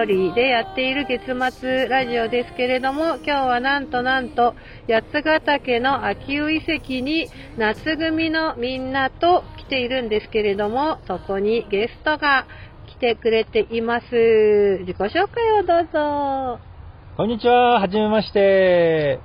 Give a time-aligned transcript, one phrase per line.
[0.00, 1.26] 一人でやっている月
[1.60, 4.54] 末ラジオですけれども、今日はなんとなんと、
[4.88, 7.28] 八ヶ岳の秋保遺跡に
[7.58, 12.46] 夏組のみんなと来ているんですけれども、そこにゲストが
[12.86, 14.06] 来てくれています。
[14.80, 16.60] 自己紹介をどうぞ。
[17.18, 19.18] こんにちは、はじめまして。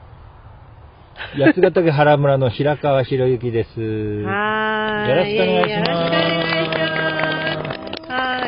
[1.37, 3.69] 八ヶ岳原村の平川博之です。
[3.79, 5.09] はーい。
[5.09, 6.64] よろしくお願いします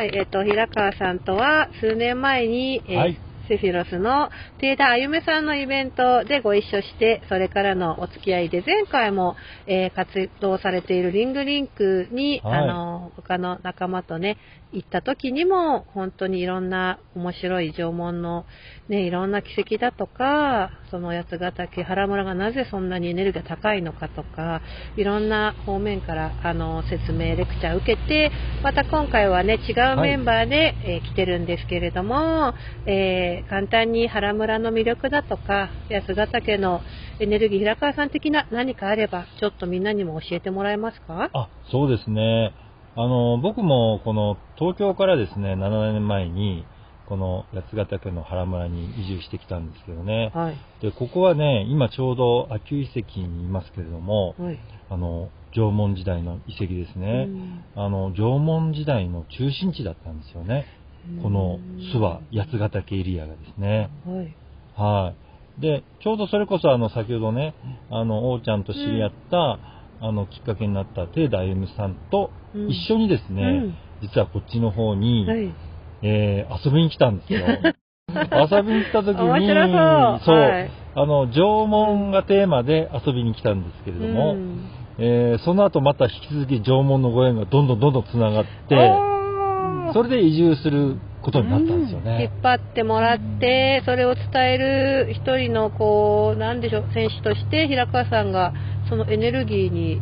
[0.08, 0.18] はい。
[0.18, 12.58] えっ、と、平川さんとは数年前に、えーはいセフィロスの定田あゆめさんのイベントでご一緒して、それからのお付き合いで、前回も、えー活動されているリングリンクに、はい。
[12.60, 14.36] あの、他の仲間とね、
[14.72, 18.44] 行った時にも、本当にいろんな面白い縄文の、
[18.88, 24.60] ね、いろんな奇跡だとか、その八ヶ岳原村がなぜそんなにエネルギーが高いのかとか、
[24.96, 28.30] いろんな方面からあの説明、レクチャーを受けて、
[28.62, 32.52] また今回はね、違うメンバーで、えー来てるんですけれども、
[32.86, 36.80] えー簡単に原村の魅力だとか、八ヶ岳の
[37.20, 41.30] エネルギー、平川さん的な何かあれば、ちょっとみんなにも教えてもらえますか？
[41.32, 42.54] あ、そうですね。
[42.94, 46.64] あの、僕もこの東京からですね、7年前に、
[47.06, 50.30] この八ヶ岳の原村に移住してきたんですけどね。
[50.34, 50.56] はい。
[50.82, 54.58] で、ここはね、今ちょうど秋遺跡にいますけれども、はい。
[54.90, 57.26] あの、縄文時代の遺跡ですね。
[57.28, 60.66] うんあの、縄文時代の中心地だったんですよね。
[61.22, 61.58] この
[61.92, 63.90] 諏訪、八ヶ岳エリアがですね。
[64.06, 64.36] はい。
[64.76, 65.12] は
[65.58, 65.60] い。
[65.60, 67.54] で、ちょうどそれこそあの、先ほどね、
[67.90, 69.58] あの、王ちゃんと知り合った、
[70.00, 75.52] あの、きっかけになったテイダ歩夢さんとうん一緒にですね、うん実はこっちの方に、はい。
[76.02, 77.40] えー遊びに来たんですよ。
[78.08, 79.16] 遊びに来た時に、
[80.24, 84.60] そうはいあの、縄文がテーマで遊びに来たんですけれども、うん
[84.98, 88.76] えーその後また引き続き縄文のご縁がどんどんどんどん繋がって、
[89.98, 92.30] それで移住することになったんですよ引ね。
[92.32, 98.52] っ張ってもらって、それを伝える一人の、こう、なんでしょう、選手として、平川さんが、
[98.88, 100.00] そのエネルギーに、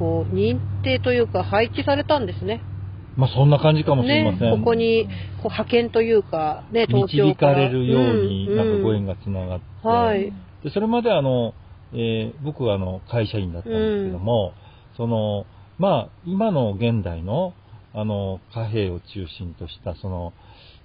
[0.00, 2.60] こう、認定というか、配置されたんですね。
[3.16, 4.50] まあそんな感じかもしれません。
[4.50, 7.46] ね、ここに、こう、派遣というか、ね、東京導か。
[7.46, 9.14] かられるように、んなんかご縁が。
[9.14, 10.32] がつながって、はい。
[10.64, 11.54] でそれまであの、
[11.92, 14.54] えー僕はあの会社員だったんですけども、
[14.96, 15.46] その、
[15.78, 17.54] まあ、今の現代の、
[17.96, 20.34] あの、貨幣を中心とした、その、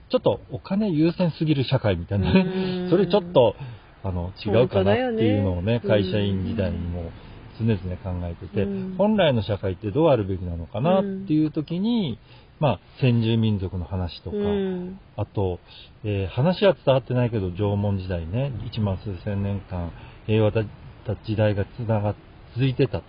[0.09, 2.31] ちょっとお金優先すぎる社会みたいな。
[2.31, 2.43] うね、
[2.87, 2.87] ん。
[2.89, 3.55] それちょっと、
[4.03, 5.81] あの、違うかなっていうのをね、ね。
[5.81, 7.11] 会社員時代にも
[7.59, 8.95] 常々考えてて、うん。
[8.97, 12.17] 本来の社会ってどうあるべきなのかなっていう時に、
[12.61, 14.99] まあ、先住民族の話とか、うん。
[15.17, 15.59] あと、
[16.05, 19.91] えー話は伝わってないけど、縄文時代ね、1万数千年間、
[20.27, 20.65] 平和だっ
[21.05, 22.15] た時代がつなが、
[22.53, 23.03] 続いてたと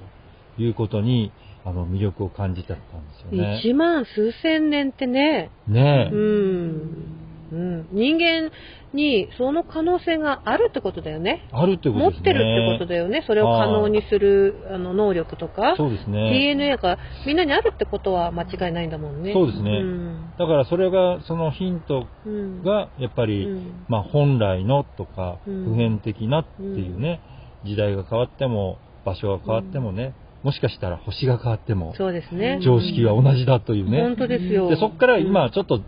[0.58, 1.32] いうことに、
[1.64, 2.84] あの、魅力を感じてたんで
[3.30, 3.60] すよね。
[3.60, 7.22] 一万数千年ってね、ねえ、うん。
[7.52, 7.88] うん。
[7.92, 8.50] 人間
[8.94, 11.46] にその可能性があるってことだよね。
[11.52, 12.24] あるってこと持っですね。
[12.24, 13.22] てるってことだよね。
[13.26, 16.30] それを可能にするあの能力とか、そうですね。
[16.30, 19.32] DNA がみんなにあるってことは間違いないんだもんね。
[19.34, 20.32] そうですねうん。
[20.38, 27.20] だからそれが、そのヒントうん、が、やっぱり、うんまあ、本来のとか、うん普遍的なっていうね、
[27.64, 32.60] 時代が変わっても、場所が変わってもね、もしかしたら星が変わっても、そうですね。
[32.62, 34.02] 常識は同じだというね。
[34.02, 34.68] 本当ですよ。
[34.68, 35.82] で、そこから今ちょっと、ち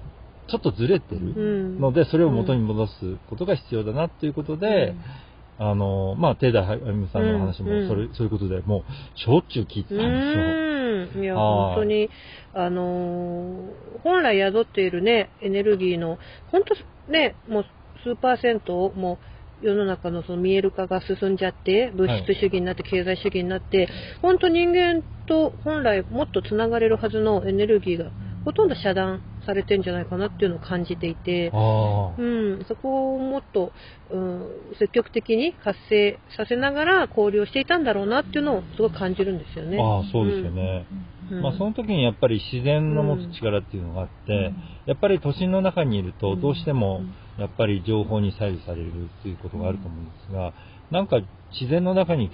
[0.54, 2.92] ょっとずれてうるん、ので、それを元に戻す
[3.28, 4.94] ことが必要だなっていうことで、
[5.58, 11.20] あの、まあ、テイダー・ハイムさんの話もうんそれ、そういうことで、もう、しょっちゅう聞いてたんですよ。
[11.20, 11.22] ん。
[11.22, 12.10] いや、はい本当に、
[12.54, 16.18] あのー本来宿っているね、エネルギーの、
[16.50, 16.62] 本
[17.06, 17.64] 当ね、もう
[18.02, 19.33] 数パーセントをもう
[19.64, 23.88] 世の中のその見える化が進んじゃって、物質主義になって、経済主義になって、
[24.20, 28.10] 本当人間と本来もっとつながれるはずのエネルギーが
[28.44, 31.50] ほとんど遮断されてんじゃないかなっていうのを感じていて。
[32.18, 33.72] うん、そこをもっと、
[34.10, 34.48] うん、
[34.78, 39.78] 積極的に活性させながら交流をしていたんだろうなっていうのをすごい感じるんですよね。
[39.80, 40.86] ああ、そうですよね。
[41.30, 41.42] うん。
[41.42, 44.52] まあ、その時にやっぱり自然の持つ力っていうのがあって、
[44.86, 47.02] やっぱり都心の中にいると、どうしても
[47.38, 50.52] やっぱり情報に左右されるっていうことがあると思うんですが、
[50.90, 51.20] なんか
[51.52, 52.30] 自然の中に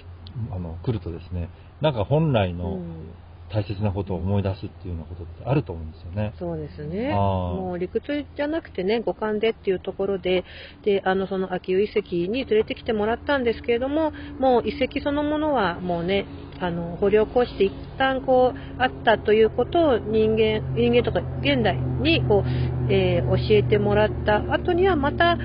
[0.51, 1.49] あの来るとですね、
[1.81, 3.13] なんか本来うのん
[3.53, 6.33] 大切なことを思い出すっていうようなことってあると思うんですよね。
[6.39, 7.13] そうですね。
[7.13, 10.45] もう理屈じゃなくてね、五感でっていうところで、
[10.83, 16.25] で、あの、その秋保遺跡に連れてきてもらったんですけれども、もう遺跡そのものはもうね、
[16.61, 25.37] あの掘り起こして一旦こうあったということを人間人間とか現代にこう、えー、教えてもらった後にはまた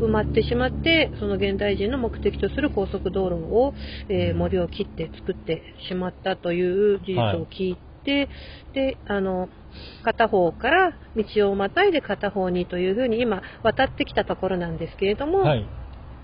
[0.00, 3.74] 埋まってしまってその現代人の目的とする高速道路を、
[4.08, 8.28] えー、森を切って作ってしまったという事実を聞いて、はい、
[8.74, 9.48] であの
[10.04, 15.66] 片方から道をまたいで片方にというふうに今渡ってきたところなんですけれども、はい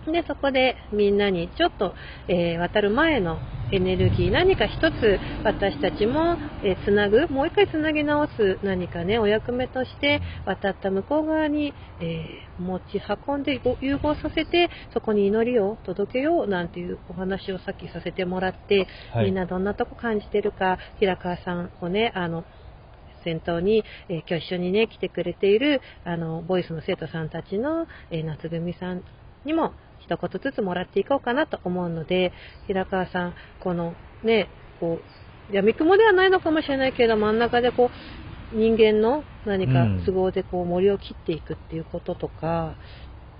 [0.06, 1.94] で、そこでみんなにちょっと、
[2.28, 3.38] えー、渡る前の
[3.72, 22.44] エネルギー、何か一つ私たちも、えー、つなぐ、もう一回つなぎ直す何かね、お役目として渡った向こう側に、えー、持ち運んで融合させて、そこに祈りを届けようなんていうお話をさっきさせてもらって、はい、みんなどんなとこ感じてるか、平川さんをね、あの、
[23.24, 29.02] 先頭に、えー、今日一緒にね、来てくれている、あの、ボイスの生徒さんたちの、えー、夏組さん
[29.44, 29.72] にも、
[30.04, 32.32] 一言ずつもらっていこうかなと思うので、
[32.66, 34.48] 平川さん、このね、
[34.80, 34.98] こ
[35.50, 37.90] う、闇雲ではないのかもしれないけど、真ん中でこ
[38.52, 42.76] う、人間の何か都合でこう森を切っていくっていうこととか、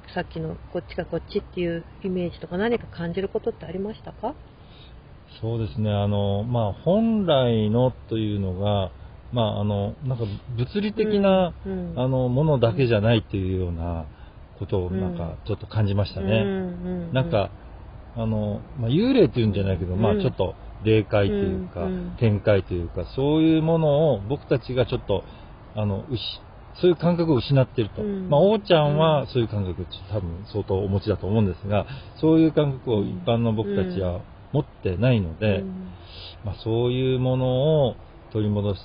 [0.08, 4.34] うん、さっきのこっちかこっちっていうイメージとか何か感じることってありましたか？
[5.40, 8.90] そうですね、あの、まあ、本来のというのが、
[9.32, 10.24] まあ、あの、なんか
[10.56, 14.06] 物理的な、うんうん、あの、ものだけじゃないっていうような、
[14.62, 16.44] ことをなんかちょっと感じましたね。
[17.12, 17.50] なんか、
[18.16, 20.54] あの、まあ、幽霊っていうんじゃないけど、まあちょっと
[20.84, 21.88] 霊界というか、
[22.18, 25.24] 天界というか、そういうものを僕たちがちょっと、
[25.74, 26.04] あの、
[26.80, 28.02] そういう感覚を失っていると。
[28.02, 31.86] まあ、王ちゃんはそういう感覚多分相当お持ちだと思うんですが、
[32.20, 34.20] そういう感覚を一般の僕たちは
[34.52, 35.64] 持ってないので、
[36.44, 37.96] まあ、そういうものを
[38.32, 38.80] 取り戻す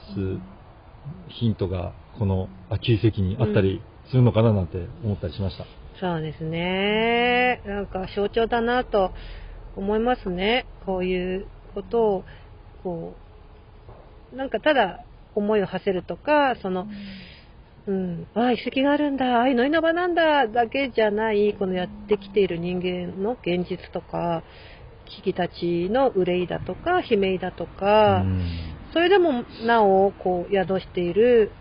[1.30, 5.66] ヒントがこの秋遺跡にあったりするのかななんて思ったりしました。
[6.00, 7.62] そうですね。
[7.66, 9.12] なんか象徴だなと
[9.76, 10.66] 思いますね。
[10.86, 12.24] こういうことを、
[12.84, 13.16] こ
[14.34, 15.04] う、なんかただ
[15.36, 16.88] 思いを馳せるとか、その、
[17.88, 24.44] うん、ああ、遺跡があるんだ、ああ、の場なんだ、だけじゃない、このやってきている人間の現実とか、
[25.06, 28.26] 危機たちの憂いだとか、悲鳴だとか、
[28.94, 31.52] それでもなお、こう、宿している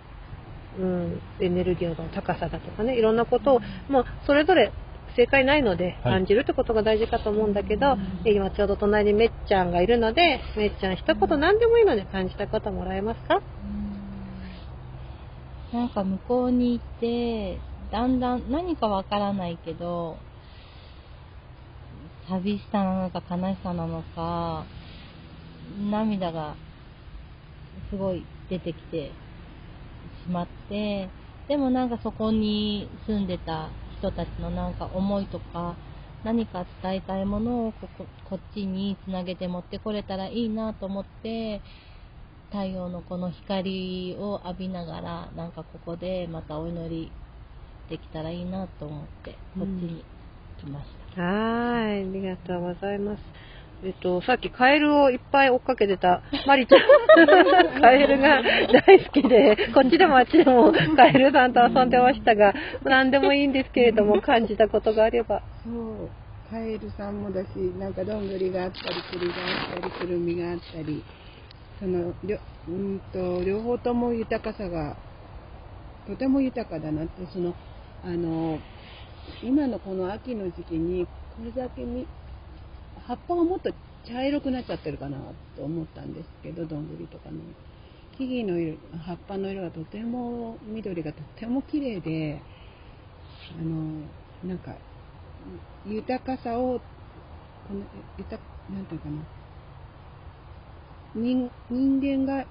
[0.78, 4.72] うん、エネルギーの高さだとかねいろんなことをもうそれぞれ
[5.16, 7.96] 正解ないので感じるってことが大事かと思うんだけど、は
[8.26, 13.40] い、今ちょうど隣にめっちゃんがいるのでめっちゃん一言何でもいいので感じたこともらえますか？
[15.72, 17.58] なんか向こうに行って
[17.90, 20.18] だんだん何かわからないけど
[22.28, 24.66] 寂しさなのか悲しさなのか
[25.90, 26.56] 涙が
[27.90, 29.12] すごい出てきて
[30.26, 31.08] しまって、
[31.48, 35.76] でもなんかそこに住んでた人たちのなんか思いとか、
[36.24, 41.62] 何か伝えたいものをこここっちにつなげて持ってこれたらいいなと思って、
[42.50, 47.12] 太陽のこの光を浴びながら、なんかここでまたお祈り
[47.88, 50.04] できたらいいなと思って、こっちに
[50.58, 51.22] 来ました。
[51.22, 53.22] うん、はい、ありがとうございます。
[53.84, 56.80] えっと、さっきカエルをいっぱい追っかけてた マリちゃん。
[57.80, 65.42] カエルが大好きで、こっちでもあっちでもカエルさんと遊んでましたが、何でもいいんですけれども、 感じたことがあれば。
[65.64, 66.08] そう。
[66.50, 67.46] カエルさんもだし、
[67.78, 71.02] なんかどんぐりがあったり、栗があったり、くるみがあったり、
[71.80, 74.96] その、両うんと両方とも豊かさが、
[76.08, 77.54] とても豊かだなって、その、
[78.04, 78.58] あの、
[79.42, 81.10] 今のこの秋の時期に、こ
[81.44, 82.06] れだけみ
[83.00, 83.72] 葉っぱがもっと
[84.06, 85.18] 茶色くなっちゃってるかな
[85.56, 87.40] と思ったんですけどどんぐりとかの
[88.16, 92.40] 木々の色葉っぱの色がとても緑がとても綺麗で
[93.58, 94.02] あの
[94.44, 94.74] なんか
[95.84, 96.80] 豊かさを
[97.68, 97.84] この
[98.18, 99.22] 豊なんていうかな。
[101.14, 102.44] 人人間が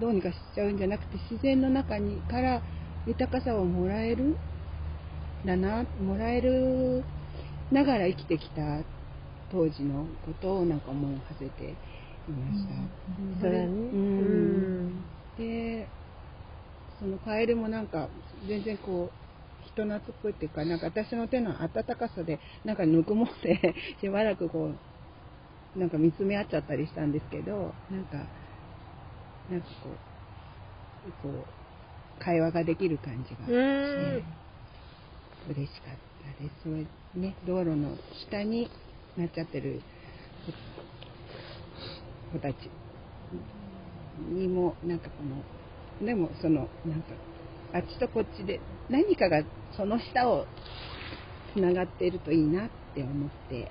[0.00, 2.60] どうにかしちゃうんじゃなくて自然の中にから
[3.06, 4.36] 豊かさをもらえる
[5.44, 7.02] だなもらえる
[7.72, 8.99] ながら生きてきた。
[9.50, 12.74] 当時のことをなんか思い馳せていました。
[12.74, 15.04] うん、それね、うん、
[15.36, 15.88] で
[16.98, 18.08] そのカエルもなんか
[18.46, 19.20] 全然こう
[19.66, 24.72] 人懐っこいっていうかなんか私の手の温かさでなんかぬくもって しばらくこ
[25.76, 28.16] うなんか見つめ合っちゃったりしたんですけどなんか
[29.50, 29.90] なんかこ
[31.08, 33.52] うこう会話ができる感じがして
[35.48, 35.94] 嬉しかっ
[36.36, 36.62] たです。
[36.62, 37.96] それね道路の
[38.28, 38.70] 下に
[39.16, 39.80] なっちゃってる。
[42.32, 42.56] 子たち。
[44.28, 47.14] にもなんかこのでもそのなんか
[47.72, 49.42] あっちとこっちで何かが
[49.76, 50.46] その下を
[51.54, 53.70] つながっているといいなって思って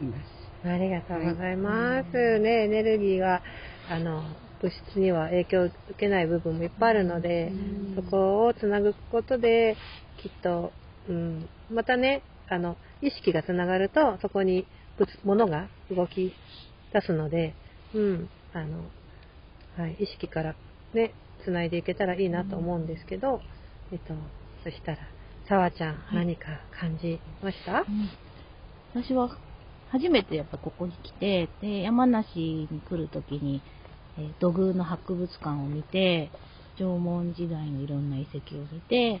[0.00, 0.46] います。
[0.68, 2.38] ありがとうございます。
[2.38, 3.42] ね、エネルギーが、
[3.88, 4.22] あの、
[4.60, 7.52] 物質には影響を受けない部分もいっぱいあるので、
[7.94, 9.76] そこをつなぐことで、
[10.18, 10.72] きっと、
[11.08, 14.66] うん、またね、あの、意識がつながると、そこに
[14.98, 16.32] 物、物が動き
[16.92, 17.54] 出すので、
[17.94, 18.78] うん、あの、
[19.76, 20.54] はい、意識から
[20.94, 21.12] ね、
[21.44, 23.40] つないでいけたらいいなと思うんですけど、
[23.92, 24.14] えっと、
[24.64, 24.98] そしたら、
[25.48, 26.46] さわちゃん、何か
[26.78, 27.84] 感じました、
[28.94, 29.02] うん。
[29.02, 29.38] 私は
[29.90, 32.38] 初めてやっぱここに来て、で、山梨
[32.70, 33.62] に来るときに、
[34.18, 36.30] えー土偶の博物館を見て、
[36.78, 39.20] 縄文時代のいろんな遺跡を見て、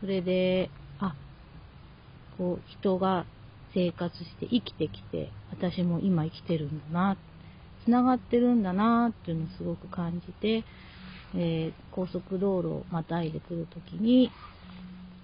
[0.00, 1.14] それで、あ、
[2.38, 3.26] こう、人が
[3.74, 7.16] 生活して生きてきて、私も今生きてるんだな、
[7.84, 10.64] 繋がってるんだなっていうのをすごく感じて、
[11.34, 14.30] えー高速道路をまたいでくるときに、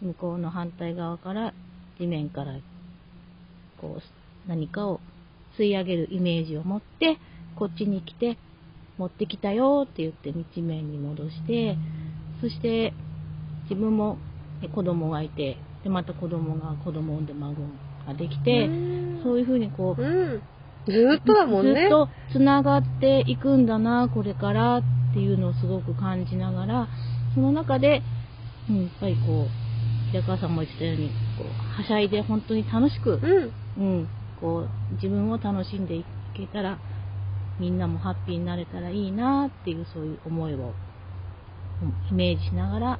[0.02, 1.52] 向こうの反対側から
[1.98, 2.54] 地面から
[3.80, 5.00] こう何かを
[5.58, 7.18] 吸い上げるイメージを持って
[7.56, 8.38] こっちに来て
[8.96, 11.76] 持ってきたよって言って道面に戻して
[12.40, 12.92] そして
[13.64, 14.18] 自分も
[14.74, 17.54] 子供がいてでまた子供が子供を産んで孫
[18.06, 18.70] ができてう
[19.20, 20.42] んそういうふうにこううん。
[20.86, 21.82] ずーっとだもんね。
[21.82, 24.82] ずっとつながっていくんだな、これからっ
[25.12, 26.88] ていうのをすごく感じながら、
[27.34, 28.02] その中で、
[28.70, 33.84] うん、やっぱりこう、平川さんも言ってたように、こう、はしゃいで本当に楽しく、うん。
[33.84, 34.08] うん、
[34.40, 36.04] こう、自分を楽しんでい
[36.34, 36.78] けたら、
[37.60, 40.72] みんなもハッピーになれたらいいなっていう、そういう思いを、うん
[42.10, 42.98] イメージしながら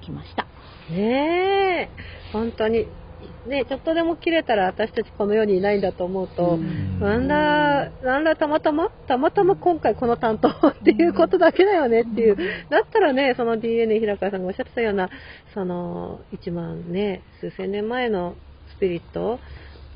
[0.00, 0.46] 来ました。
[0.90, 1.88] ねえ、
[2.32, 2.86] 本当に。
[3.48, 12.36] ねちょっとでも切れたら私たちこの世にいないんだと思うと、うんなんだ、なんだたまたまたまたま今回この担当 っていうことだけだよねっていう。
[12.68, 15.10] だったらね、その DNA 平川さんがおっしゃってたような、
[15.54, 18.34] その1万ね、数千年前の
[18.76, 19.38] スピリット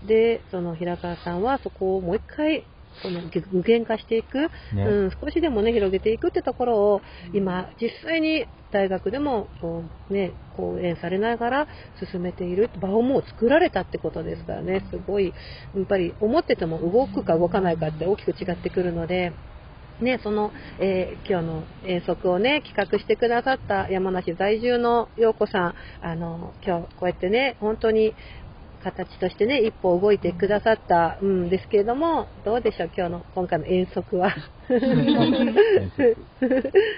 [0.06, 2.64] で、その平川さんはそこをもう一回、
[3.02, 7.02] この具現化していく、ねうん、少しでもね、広げていくってところを、
[7.32, 11.66] 今、実際に大学でも、こうね、講演されながら
[12.12, 15.32] 進めている場をもう作られたってことですからね、すごい、
[15.76, 19.32] やっぱり思ってても動くか動かないかって大きく違ってくるので、
[20.00, 28.14] ね、その、えー今日の遠足をね、企画してくださった山梨在住の陽子さん、あの、今日こうやってね、本当に
[28.82, 34.34] 形としてね、一歩動いてくださったんですけれども、どうでしょう、今日の、今回の遠足は。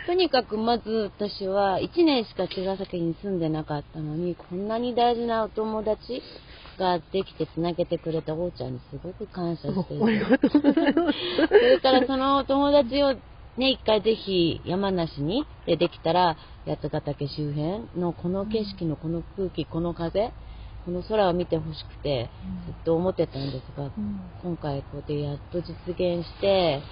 [0.07, 6.23] とにかくまず私は1年しか茅ヶ崎に住んでなかったのに、こんなに大事なお友達
[6.79, 10.27] ができてつなげてくれたおーちゃんにすごく感謝している。
[11.49, 13.15] それからそのお友達を
[13.57, 16.37] ね、一回ぜひ山梨にでできたら、
[16.67, 20.33] 八ヶ岳周辺のこの景色のこの空気、この風、
[20.85, 22.29] この空を見てほしくて、
[22.67, 23.91] ずっと思ってたんですが、
[24.43, 26.83] 今回こうやってやっと実現して、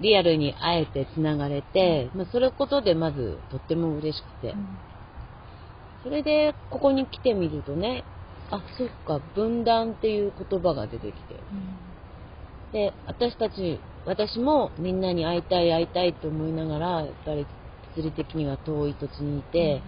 [0.00, 4.54] リアルに会えてつながれて、まあ、それことでまずとっても嬉しくて、
[6.02, 8.04] それでここに来てみるとね、
[8.50, 11.34] あ、そっか、分断っていう言葉が出てきて、
[12.72, 17.46] で、私たち、私もみんなに会いたい会いたいと思いながら、やっぱり
[17.96, 19.82] 物理的には遠い土地にいて、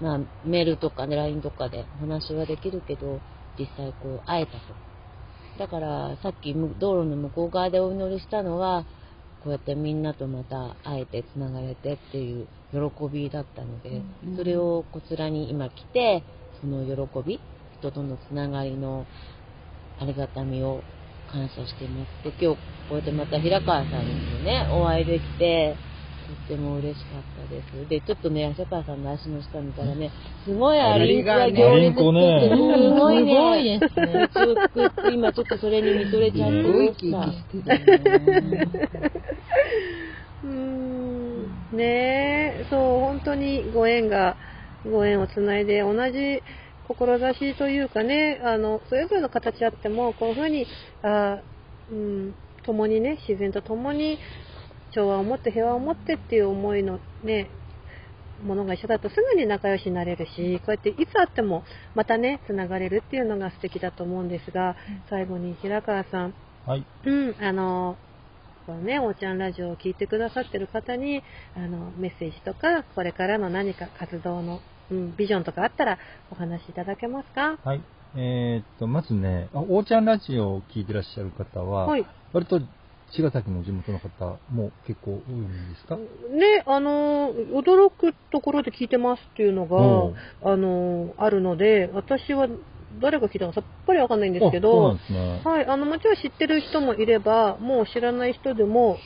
[0.00, 3.20] まあメールとかね、LINE とかでお話はできるけど、
[3.58, 4.58] 実際こう会えたと。
[5.58, 8.84] だからさっきむ道路の向こう側でお祈りしたのは、
[9.42, 14.02] こうやってみんなとまた会えてつながれてっていう喜びだったので、
[14.36, 16.22] それをこちらに今来て、
[16.60, 17.40] その喜び、
[17.78, 19.06] 人とのつながりの
[19.98, 20.82] ありがたみを
[21.32, 22.24] 感謝しています。
[22.24, 25.76] で、今日こうやってまた平川さんにもね、お会いできて、
[26.30, 27.88] とっても嬉しかったです。
[27.88, 30.12] で、ちょっとね、平川さんの足の下見たらね、
[30.44, 33.32] すごいアリンコが行列作ってる、すごいね。
[33.32, 34.28] すごいですね。
[34.32, 38.68] 作って、今ちょっとそれに見とれちゃってすごいました生き生きしてるね。
[40.44, 41.84] うーんね
[42.60, 44.36] え、そう、本当にご縁が、
[44.84, 46.42] ご縁をつないで、同じ
[46.86, 50.66] 志というかね、あの、それぞれの形あっても、こういうふうに、
[51.02, 51.40] あ
[51.90, 52.34] うん、
[52.64, 54.18] 共にね、自然と共に
[54.92, 57.50] 調和を持って平和を持ってっていう思いのね、
[58.44, 61.62] ものが一緒だとすぐに仲良しになれるし、こうやっていつ会っても
[61.94, 64.76] またね、つながれるっていうのが素敵だと思うんですが、
[65.10, 66.34] 最後に平川さん、
[66.66, 66.86] はい。
[67.04, 67.96] うん、あの、
[68.66, 71.22] このね、おーちゃんラジオを聞いてくださってる方に、
[71.56, 75.98] あの、メッセージとか、これからの何か活動の、うん、ビジョンとかあったら
[76.30, 77.58] お話しいただけますか？
[77.64, 77.80] はい。
[78.16, 82.06] えーっと、まずね、あおーちゃんラジオを聞いてらっしゃる方は、はい。
[82.32, 82.60] 割と
[83.12, 85.96] 茅ヶ崎の地元の方も結構多いんですか？
[85.96, 92.46] ね、あの、驚くところで聞いてますっていうのおうが、あの、あるので、私は
[93.00, 95.00] 誰が聞いたのかさっぱりわかんないんですけど、ね。
[95.44, 98.98] はい、あの、もちろん知ってる人もいれば、もう知らない人でも、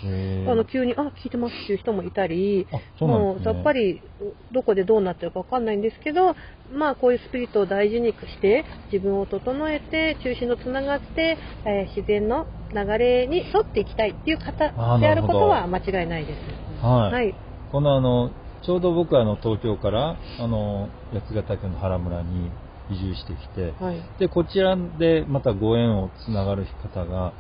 [0.49, 2.67] あの、急に、あ、聞いてますっていう人もいたり、
[3.01, 4.03] うなんもうさっぱり
[4.51, 6.35] どこでどうなってるかわかんないんですけど、
[6.71, 11.37] まあこういうスピリットを大事にして自分を整えて中心とつながって、
[11.67, 16.85] えー自然の流れに沿っていきたいっていう方であることは間違いないです。
[16.85, 17.13] はい。
[17.13, 17.35] はい。
[17.71, 18.31] このあの、
[18.63, 22.51] ちょうど僕はあの東京からあの八ヶ岳の原村に
[22.91, 24.01] 移住してきて、はい。
[24.19, 27.33] で、こちらでまたご縁をつながる方が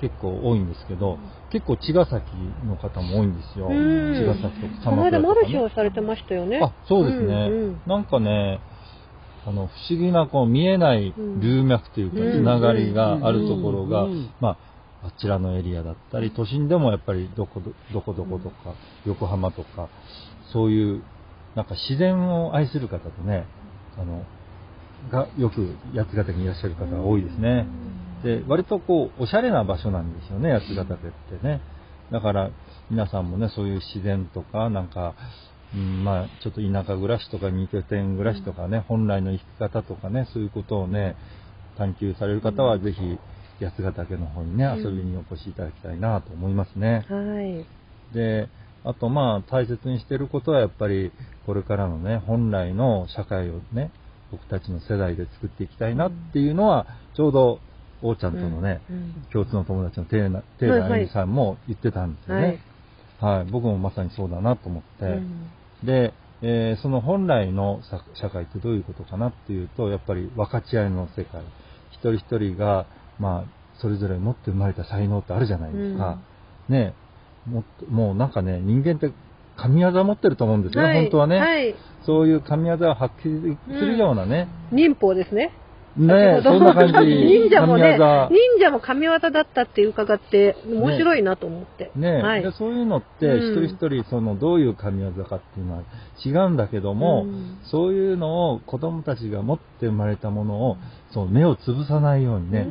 [0.00, 1.18] 結構多いんですけど、
[1.50, 2.26] 結構茅ヶ崎
[2.66, 3.68] の方も多いんですよ。
[3.68, 5.72] うん茅ヶ崎とかこの間鎌倉とか、マルシェをね。
[5.74, 6.60] されてましたよね。
[6.62, 7.26] あ、そうですね。
[7.26, 8.60] うんうんなんかね、
[9.44, 14.56] あの、不思議なこう見えない流脈というか、うんつながりがあるところが、うんま
[15.02, 19.88] あ、あちらのエリアだったり、都心でもやっぱりどこどどこどことか、横浜とか、
[20.52, 21.02] そういう、
[21.56, 23.46] なんか自然を愛する方とね、
[23.98, 24.24] あの、
[25.10, 27.66] がよく八ヶ岳にいらっしゃる方が多いですね。
[28.22, 31.60] で、割とこう、おしゃれな場所なんですよね、八ヶ岳ってね。
[32.12, 32.50] だから、
[32.90, 35.14] 皆さんもね、そういう自然とか、なんか、
[35.74, 41.16] うん、まあ、ちょっと田舎暮らしとか、二拠点暮らしとかね、本来の生き方とかね、そういうことをね、
[41.78, 43.18] 探求される方は、ぜひ、
[43.64, 47.06] 八ヶ岳の方にね、うん遊びにお越しいただきたいなと思いますね。
[47.08, 47.66] はい。
[48.14, 48.48] で、
[48.84, 51.12] あとまあ大切にしてることはやっぱり
[51.46, 53.92] これからのね、本来の社会をね、
[54.32, 57.60] 僕たちの世代で作っていきたいなっていうのは、ちょうど、
[58.02, 62.60] 王ちゃんとのね、うん共通の友達のテーナ、テーあゆみさんも言ってたんですよね。
[63.20, 63.44] はい。
[63.44, 65.04] 僕もまさにそうだなと思って。
[65.04, 65.50] うん
[65.84, 71.42] で、えーその本来のさ社会ってどういうことかなっていうと、やっぱり分かち合いの世界。
[71.90, 72.86] 一人一人が、
[73.18, 76.18] まあ、それぞれ持って生まれた才能ってあるじゃないですか。
[76.68, 76.94] ね
[77.90, 79.12] もうなんかね、人間って
[79.62, 81.38] 神業持ってると思うんですよ、はい本当はね。
[81.38, 81.74] はい。
[82.04, 84.48] そういう神業を発揮するようなね。
[84.72, 85.52] 忍法ですね。
[85.96, 86.92] ねそんな感じ。
[86.98, 91.92] 忍者もね、神業忍者も神業だったって伺って、面白いなと思って。
[91.94, 92.50] ねはいで。
[92.52, 95.82] そういうのって、うん一人一人そのどういう神業かっていうのは
[96.24, 100.76] 違うんだけども、うんそういうのを子供たちが持って生まれたものを、
[101.12, 102.66] そう目を潰さないようにね、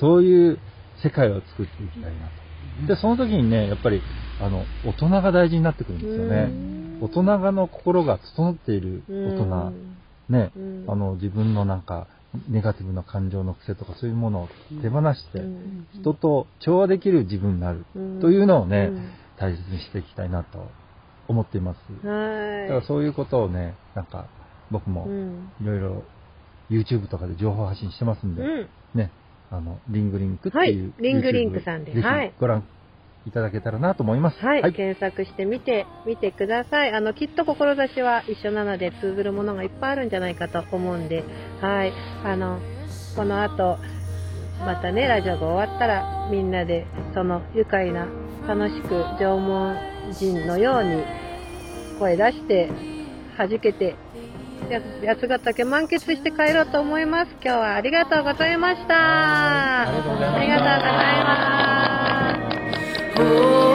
[0.00, 0.58] そういう
[1.02, 2.41] 世界を作っていきたいなと。
[2.86, 4.02] で、その時にね、やっぱり、
[4.40, 6.52] あの、大人が大事になってくるんですよね。
[7.02, 9.72] 大人がの心が整っている大人、
[10.28, 10.84] ね、うん。
[10.88, 12.08] あの、自分のなんか、
[12.48, 14.48] ネガティブな感情の癖とかそういうものを
[14.80, 15.86] 手放して、うん。
[15.94, 18.20] 人と調和できる自分になるうん。
[18.20, 19.10] というのをね、うん。
[19.38, 20.64] 大切にしていきたいなと
[21.28, 21.78] 思っています。
[22.04, 22.68] だはい。
[22.68, 24.26] からそういうことをね、なんか
[24.70, 25.52] 僕もうん。
[25.60, 26.02] いろいろ
[26.70, 28.68] YouTube とかで情報発信してますんで、うん。
[28.94, 29.10] ね、
[29.52, 32.64] あの、リングリンクっていう、はいリングリンクさんではいひご覧
[33.26, 34.38] いただけたらなと思います。
[34.44, 34.72] はい、はい。
[34.72, 36.92] 検索してみて、みてください。
[36.92, 41.22] あの、きっと志は一緒なので通ずるものがいっぱいあるんじゃないかと思うんで、
[41.60, 41.92] はい。
[42.24, 42.58] あの、
[43.14, 43.78] この後、
[44.64, 48.06] またね、ラジオが終わったら、みんなで、その愉快な、
[48.48, 48.88] 楽しく
[49.20, 49.76] 縄文
[50.12, 51.04] 人のように、
[51.98, 52.70] 声出して、
[53.36, 53.94] 弾けて、や
[55.06, 57.32] 八ヶ岳満喫して帰ろうと思います。
[57.42, 59.82] 今日はありがとうございました。
[59.82, 60.48] ありがとうござい
[63.28, 63.71] ます。